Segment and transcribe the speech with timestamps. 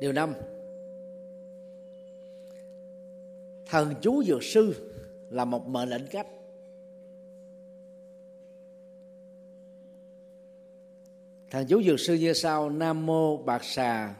[0.00, 0.34] điều năm.
[3.66, 4.92] Thần chú dược sư
[5.30, 6.26] là một mệnh lệnh cách
[11.50, 14.14] thần chú dược sư như sau nam mô bạc xà,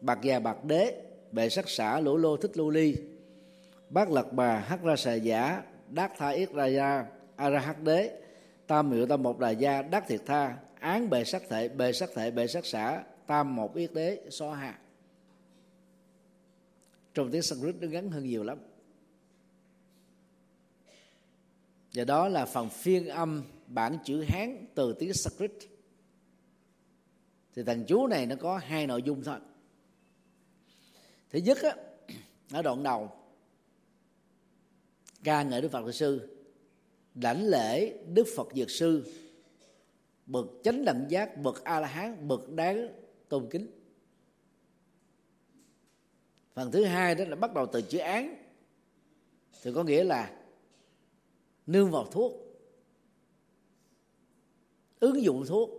[0.00, 1.02] bạc già bạc đế,
[1.32, 2.96] bệ sắc xả, lũ lô thích lưu ly
[3.88, 7.06] bát lật bà, hắc ra xà giả đát tha yết ra gia,
[7.36, 8.10] a ra hắc đế,
[8.66, 12.10] tam miệu tam một đà gia, đắc thiệt tha, án bệ sắc thể, bệ sắc
[12.14, 14.78] thể, bệ sắc xả, tam một yết đế, so hạ
[17.16, 18.58] trong tiếng Sanskrit nó ngắn hơn nhiều lắm.
[21.94, 25.52] Và đó là phần phiên âm bản chữ hán từ tiếng Sanskrit.
[27.54, 29.38] Thì thằng chú này nó có hai nội dung thôi.
[31.30, 31.76] Thứ nhất á,
[32.50, 33.12] ở đoạn đầu
[35.24, 36.38] ca ngợi đức phật Thầy sư
[37.14, 39.12] đảnh lễ đức phật dược sư
[40.26, 42.88] bậc chánh đẳng giác bậc a la hán bậc đáng
[43.28, 43.75] tôn kính
[46.56, 48.36] phần thứ hai đó là bắt đầu từ chữ án.
[49.62, 50.36] Thì có nghĩa là
[51.66, 52.32] nương vào thuốc.
[55.00, 55.70] Ứng dụng thuốc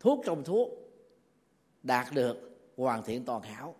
[0.00, 0.68] thuốc trong thuốc,
[1.82, 3.76] đạt được hoàn thiện toàn hảo.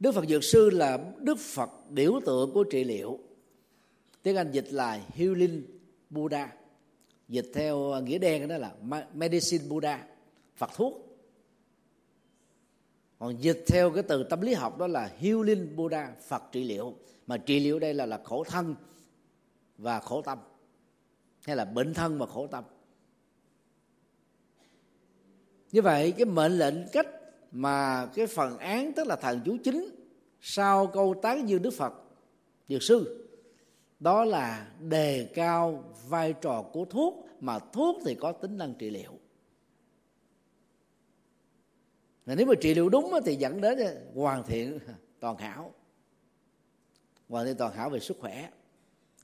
[0.00, 3.18] Đức Phật Dược Sư là Đức Phật biểu tượng của trị liệu.
[4.22, 5.62] Tiếng Anh dịch là Healing
[6.10, 6.57] Buddha.
[7.28, 8.74] Dịch theo ờ, nghĩa đen đó là
[9.14, 10.06] Medicine Buddha,
[10.56, 11.04] Phật thuốc.
[13.18, 16.94] Còn dịch theo cái từ tâm lý học đó là Healing Buddha, Phật trị liệu.
[17.26, 18.74] Mà trị liệu đây là là khổ thân
[19.78, 20.38] và khổ tâm,
[21.46, 22.64] Hay là bệnh thân và khổ tâm.
[25.72, 27.06] Như vậy, cái mệnh lệnh cách
[27.52, 29.88] mà cái phần án, tức là thần chú chính
[30.40, 31.92] sau câu tán dương đức phật,
[32.68, 33.27] dược sư
[34.00, 38.90] đó là đề cao vai trò của thuốc mà thuốc thì có tính năng trị
[38.90, 39.12] liệu.
[42.26, 44.78] Và nếu mà trị liệu đúng thì dẫn đến ờ, hoàn thiện
[45.20, 45.74] toàn hảo
[47.28, 48.50] hoàn thiện toàn hảo về sức khỏe.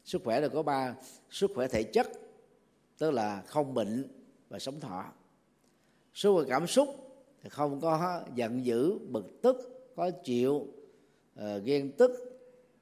[0.05, 0.95] Sức khỏe là có ba
[1.31, 2.09] sức khỏe thể chất
[2.99, 4.09] tức là không bệnh
[4.49, 5.05] và sống thọ.
[6.15, 6.89] Sức khỏe cảm xúc
[7.43, 9.57] thì không có giận dữ bực tức
[9.97, 10.67] có chịu
[11.41, 12.34] uh, ghen tức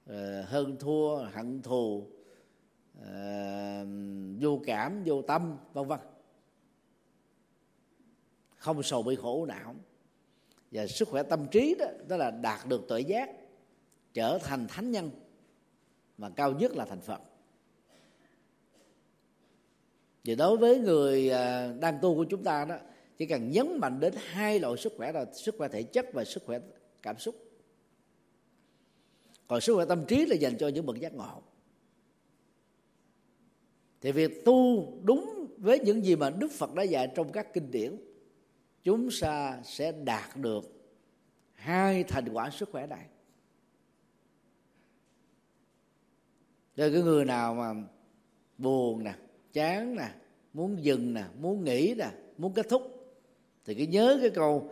[0.07, 2.07] Ờ, hơn thua, hận thù
[3.03, 3.87] ờ,
[4.41, 5.99] vô cảm, vô tâm, vân vân.
[8.57, 9.75] Không sầu bị khổ não
[10.71, 13.31] và sức khỏe tâm trí đó đó là đạt được tuệ giác,
[14.15, 15.11] trở thành thánh nhân,
[16.19, 17.21] và cao nhất là thành phật.
[20.25, 22.77] Vì đối với người ờ, đang tu của chúng ta đó,
[23.19, 26.25] chỉ cần nhấn mạnh đến hai loại sức khỏe là sức khỏe thể chất và
[26.25, 26.59] sức khỏe
[27.03, 27.52] cảm xúc
[29.47, 31.43] còn sức khỏe tâm trí là dành cho những bậc giác ngộ.
[34.01, 37.71] Thì việc tu đúng với những gì mà đức phật đã dạy trong các kinh
[37.71, 37.97] điển,
[38.83, 40.73] chúng ta sẽ đạt được
[41.53, 43.07] hai thành quả sức khỏe này.
[46.77, 47.75] Rồi cái người nào mà
[48.59, 49.15] buồn nè,
[49.53, 50.09] chán nè,
[50.53, 52.83] muốn dừng nè, muốn nghỉ nè, muốn kết thúc,
[53.65, 54.71] thì cứ nhớ cái câu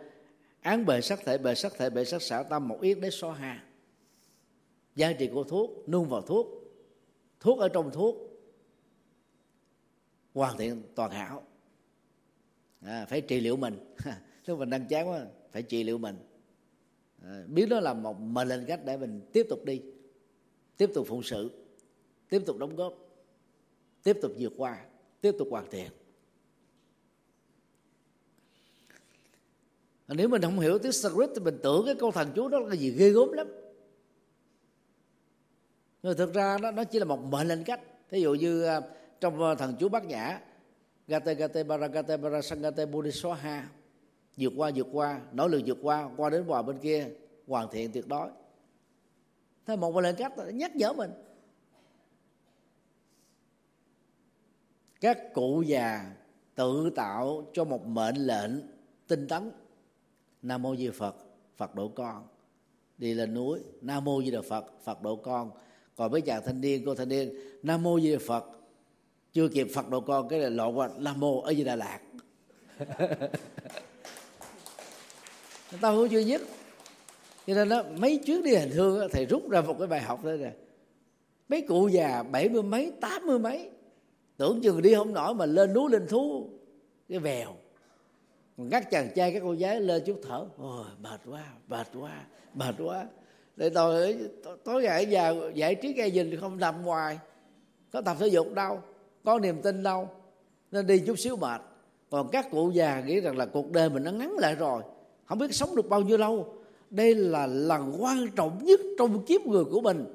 [0.61, 3.31] án bề sắc thể, bề sắc thể, bề sắc xảo tâm, một yết để so
[3.31, 3.65] hà
[4.95, 6.47] giá trị của thuốc nung vào thuốc.
[7.39, 8.15] Thuốc ở trong thuốc.
[10.33, 11.43] Hoàn thiện toàn hảo.
[12.81, 13.77] À, phải trị liệu mình.
[14.45, 16.15] Lúc mình đang chán quá phải trị liệu mình.
[17.23, 19.81] À, biết đó là một mệnh lệnh cách để mình tiếp tục đi.
[20.77, 21.49] Tiếp tục phụng sự.
[22.29, 22.93] Tiếp tục đóng góp.
[24.03, 24.85] Tiếp tục vượt qua.
[25.21, 25.91] Tiếp tục hoàn thiện.
[30.07, 32.75] Nếu mình không hiểu tiếng Sanskrit thì mình tưởng cái câu thần chú đó là
[32.75, 33.47] gì ghê gớm lắm
[36.03, 37.81] nhưng thực ra nó nó chỉ là một mệnh lệnh cách.
[38.09, 38.81] Thí dụ như à,
[39.19, 40.39] trong à, thần chú bát nhã,
[41.07, 43.69] gate gate bara gate bara sangate bodhisattva,
[44.37, 47.07] vượt qua vượt qua, nỗ lực vượt qua qua đến bờ bên kia,
[47.47, 48.29] hoàn thiện tuyệt đối.
[49.65, 51.11] Thế một mệnh lệnh cách nhắc nhở mình.
[55.01, 56.13] Các cụ già
[56.55, 58.51] tự tạo cho một mệnh lệnh
[59.07, 59.51] tinh tấn.
[60.41, 61.15] Nam mô di phật
[61.57, 62.27] phật độ con.
[62.97, 65.51] Đi lên núi, nam mô di đà phật phật độ con
[65.95, 67.33] còn mấy chàng thanh niên, cô thanh niên,
[67.63, 68.45] nam mô di đà phật.
[69.33, 71.99] Chưa kịp phật độ con, cái là lộn qua, nam mô ở di đà lạt.
[75.71, 76.41] Người ta không chưa nhất.
[77.47, 80.23] Cho nên đó, mấy chuyến đi hành hương thầy rút ra một cái bài học
[80.23, 80.51] đây nè.
[81.49, 83.69] Mấy cụ già bảy mươi mấy, tám mươi mấy,
[84.37, 86.49] tưởng chừng đi không nổi mà lên núi lên thú,
[87.09, 87.55] cái vèo.
[88.57, 92.25] Còn các chàng trai, các cô gái lên chút thở, ôi, mệt quá mệt quá
[92.53, 93.05] mệt quá
[93.55, 94.17] để tôi
[94.63, 97.19] tối ngày giờ, giải trí gây gì không nằm ngoài.
[97.91, 98.79] Có tập thể dục đâu,
[99.23, 100.09] có niềm tin đâu,
[100.71, 101.61] nên đi chút xíu mệt.
[102.09, 104.81] Còn các cụ già nghĩ rằng là cuộc đời mình nó ngắn lại rồi,
[105.25, 106.53] không biết sống được bao nhiêu lâu.
[106.89, 110.05] Đây là lần quan trọng nhất trong kiếp người của mình.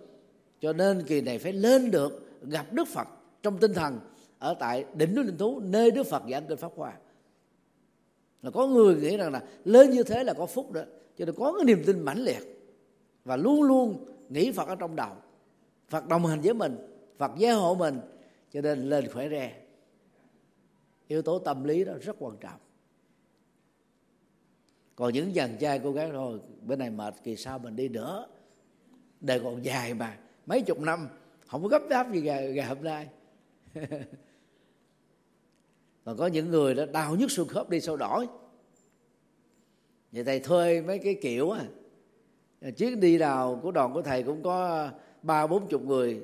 [0.60, 3.08] Cho nên kỳ này phải lên được, gặp đức phật
[3.42, 4.00] trong tinh thần.
[4.38, 6.92] Ở tại đỉnh núi linh thú, nơi đức phật giảng kinh pháp hoa.
[8.42, 10.80] Là có người nghĩ rằng là lên như thế là có phúc đó,
[11.18, 12.55] cho nên có cái niềm tin mãnh liệt
[13.26, 15.12] và luôn luôn nghĩ phật ở trong đầu.
[15.88, 16.76] Phật đồng hành với mình
[17.18, 18.00] phật giới hộ mình.
[18.52, 19.62] Cho nên lên khỏe re.
[21.08, 22.60] Yếu tố tâm lý đó rất quan trọng.
[24.96, 28.26] Còn những chàng trai cô gái thôi bên này mệt kỳ sau mình đi nữa.
[29.20, 31.08] Đời còn dài mà mấy chục năm
[31.46, 33.08] không có gấp gáp gì ngày, ngày hôm nay.
[36.04, 38.24] Còn có những người đó đau nhức xương khớp đi sâu đỏ
[40.12, 41.64] vậy thầy thuê mấy cái kiểu á
[42.60, 44.88] Ờ, chuyến đi nào của đoàn của thầy cũng có
[45.22, 46.20] ba, bốn chục người.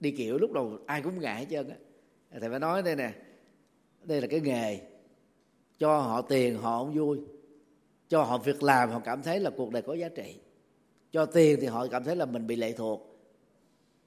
[0.00, 1.76] Đi kiểu lúc đầu ai cũng ngại hết trơn á.
[2.30, 3.12] Ờ, thầy phải nói đây nè,
[4.02, 4.80] đây là cái nghề
[5.78, 7.18] cho họ tiền họ không vui,
[8.08, 10.36] cho họ việc làm họ cảm thấy là cuộc đời có giá trị,
[11.12, 13.18] cho tiền thì họ cảm thấy là mình bị lệ thuộc.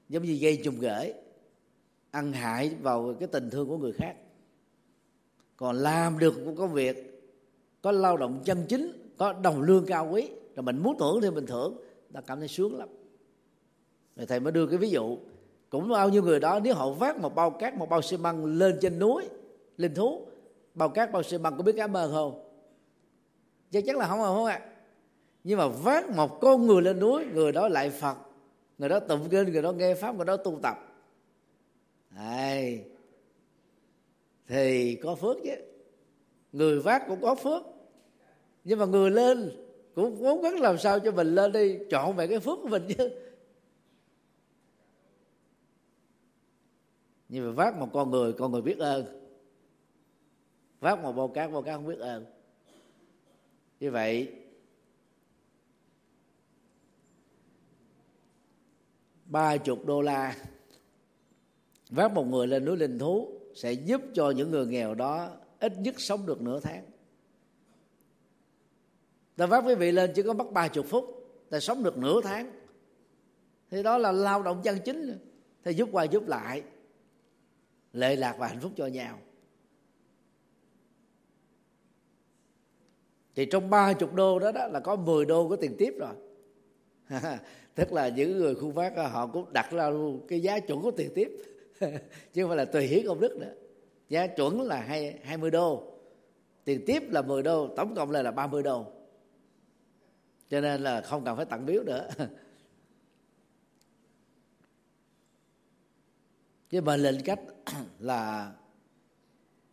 [0.10, 1.14] Giống như gây trùng gửi,
[2.12, 4.16] ăn hại vào cái tình thương của người khác.
[5.58, 7.24] Còn làm được một công việc,
[7.82, 11.30] có lao động chân chính, có đồng lương cao quý rồi mình muốn thưởng thì
[11.30, 11.78] mình thưởng.
[12.14, 12.90] Ta cảm thấy sướng lắm.
[14.16, 15.18] Rồi thầy mới đưa cái ví dụ.
[15.70, 18.46] Cũng bao nhiêu người đó, nếu họ vác một bao cát, một bao xi măng
[18.46, 19.24] lên trên núi,
[19.78, 20.28] linh thú,
[20.74, 22.44] bao cát, bao xi măng, có biết cảm ơn không?
[23.72, 24.62] Chắc chắn là không không ạ.
[25.44, 28.18] Nhưng mà vác một con người lên núi, người đó lại phật,
[28.78, 30.78] người đó tụng kinh, người đó nghe pháp, người đó tu tập.
[32.16, 32.84] Đấy.
[34.48, 35.56] thì có phước chứ.
[36.52, 37.64] Người vác cũng có phước.
[38.64, 39.52] Nhưng mà người lên
[39.96, 42.88] cũng cố gắng làm sao cho mình lên đi, chọn về cái phước của mình
[42.98, 43.10] chứ.
[47.30, 49.06] Nhưng mà vác một con người con người biết ơn.
[50.80, 52.26] Vác một bao cát bao cát không biết ơn.
[53.80, 54.32] Như vậy,
[59.26, 60.36] ba chục đô la,
[61.90, 65.30] vác một người lên núi linh thú sẽ giúp cho những người nghèo đó
[65.60, 66.86] ít nhất sống được nửa tháng
[69.36, 72.22] ta vác quý vị lên chỉ có mất ba chục phút ta sống được nửa
[72.22, 72.52] tháng.
[73.72, 75.18] Thì đó là lao động chân chính.
[75.64, 76.64] Thì giúp qua giúp lại
[77.94, 79.20] lệ lạc và hạnh phúc cho nhau.
[83.36, 86.16] Thì trong ba chục đô đó, đó là có 10 đô có tiền tiếp rồi.
[87.76, 90.92] Tức là những người khu phát họ cũng đặt ra luôn cái giá chuẩn của
[90.92, 91.32] tiền tiếp.
[92.34, 93.54] Chứ không phải là tùy hiến công đức nữa.
[94.10, 95.84] Giá chuẩn là hai hai mươi đô
[96.64, 98.86] tiền tiếp là 10 đô tổng cộng là là 30 đô
[100.52, 102.08] cho nên là không cần phải tặng biếu nữa.
[106.70, 107.40] Chứ mà lệnh cách
[108.00, 108.52] là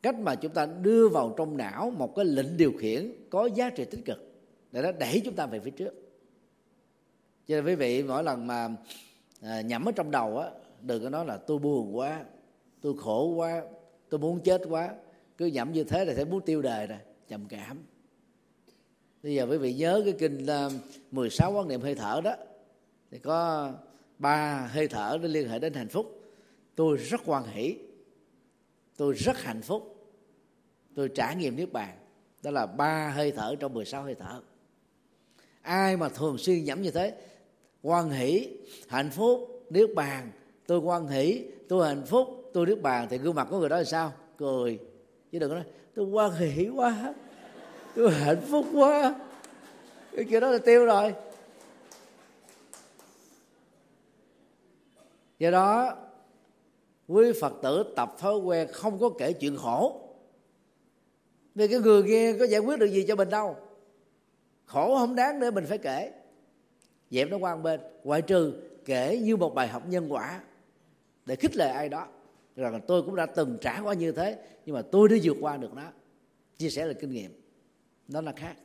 [0.02, 3.70] cách mà chúng ta đưa vào trong não một cái lệnh điều khiển có giá
[3.70, 4.18] trị tích cực.
[4.72, 5.94] Để nó đẩy chúng ta về phía trước.
[7.46, 8.68] Cho nên quý vị mỗi lần mà
[9.42, 10.50] à, nhẩm ở trong đầu á
[10.82, 12.24] đừng có nói là tôi buồn quá
[12.80, 13.62] tôi khổ quá
[14.08, 14.94] tôi muốn chết quá
[15.38, 16.98] cứ nhẩm như thế là sẽ muốn tiêu đời rồi
[17.28, 17.84] trầm cảm
[19.22, 20.70] bây giờ quý vị nhớ cái kinh ờ,
[21.10, 22.34] 16 quan niệm hơi thở đó.
[23.10, 23.70] Thì có
[24.18, 26.20] ba hơi thở nó liên hệ đến hạnh phúc.
[26.74, 27.76] Tôi rất hoan hỷ.
[28.96, 30.10] Tôi rất hạnh phúc.
[30.94, 31.96] Tôi trải nghiệm niết bàn.
[32.42, 34.40] Đó là ba hơi thở trong 16 hơi thở.
[35.62, 37.14] Ai mà thường xuyên nhẩm như thế?
[37.82, 38.48] Quan hỷ,
[38.88, 40.30] hạnh phúc, niết bàn.
[40.66, 43.06] Tôi quan hỷ, tôi hạnh phúc, tôi niết bàn.
[43.10, 44.12] Thì gương mặt của người đó là sao?
[44.36, 44.78] Cười.
[45.32, 45.64] Chứ đừng có nói,
[45.94, 47.14] tôi quan hỷ quá
[47.98, 49.14] tôi hạnh phúc quá.
[50.16, 51.14] Cái chuyện đó là tiêu rồi.
[55.38, 55.96] Do đó,
[57.08, 60.00] quý phật tử tập thói quen không có kể chuyện khổ.
[61.54, 63.56] Vì cái người nghe có giải quyết được gì cho mình đâu.
[64.64, 66.12] Khổ không đáng để mình phải kể.
[67.10, 67.80] Dẹp nó qua một bên.
[68.04, 68.52] Ngoại trừ
[68.84, 70.40] kể như một bài học nhân quả
[71.26, 72.06] để khích lệ ai đó.
[72.56, 75.56] Rằng tôi cũng đã từng trải qua như thế, nhưng mà tôi đã vượt qua
[75.56, 75.82] được nó.
[76.58, 77.47] Chia sẻ là kinh nghiệm
[78.08, 78.56] đó là khác.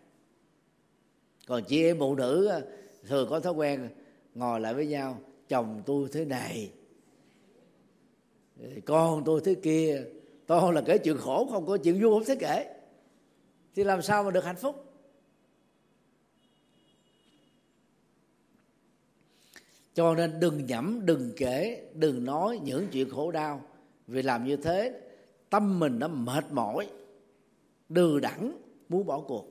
[1.47, 2.61] Còn chị em phụ nữ à,
[3.07, 3.89] thường có thói quen
[4.35, 6.71] ngồi lại với nhau, chồng tôi thế này,
[8.85, 10.03] con tôi thế kia.
[10.47, 12.75] Tôi là kể chuyện khổ, không có chuyện vui, không thể kể.
[13.75, 14.85] Thì làm sao mà được hạnh phúc?
[19.93, 23.61] Cho nên đừng nhẩm, đừng kể, đừng nói những chuyện khổ đau.
[24.07, 25.01] Vì làm như thế,
[25.49, 26.89] tâm mình nó mệt mỏi,
[27.89, 28.57] đừ đẳng
[28.89, 29.47] muốn bỏ cuộc.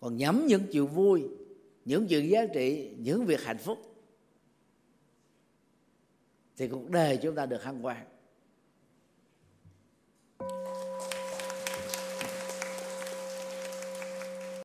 [0.00, 1.22] Còn nhắm những chuyện vui,
[1.84, 3.78] những chuyện giá trị, những việc hạnh phúc,
[6.56, 8.06] thì cuộc đời chúng ta được hăng quan